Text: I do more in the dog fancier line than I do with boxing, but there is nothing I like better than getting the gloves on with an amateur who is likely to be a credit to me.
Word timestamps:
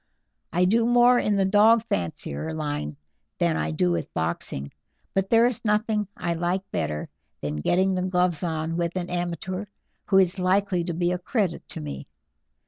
I 0.51 0.65
do 0.65 0.87
more 0.87 1.19
in 1.19 1.35
the 1.35 1.45
dog 1.45 1.83
fancier 1.87 2.55
line 2.55 2.97
than 3.37 3.55
I 3.55 3.69
do 3.69 3.91
with 3.91 4.11
boxing, 4.15 4.71
but 5.13 5.29
there 5.29 5.45
is 5.45 5.63
nothing 5.63 6.07
I 6.17 6.33
like 6.33 6.63
better 6.71 7.07
than 7.41 7.57
getting 7.57 7.93
the 7.93 8.01
gloves 8.01 8.41
on 8.41 8.77
with 8.77 8.95
an 8.95 9.11
amateur 9.11 9.65
who 10.05 10.17
is 10.17 10.39
likely 10.39 10.83
to 10.85 10.93
be 10.95 11.11
a 11.11 11.19
credit 11.19 11.67
to 11.69 11.81
me. 11.81 12.07